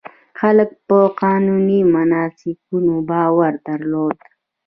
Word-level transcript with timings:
خلکو 0.39 0.77
په 0.87 0.99
قانوني 1.21 1.79
مناسکونو 1.95 2.93
باور 3.09 3.53
درلود. 3.67 4.17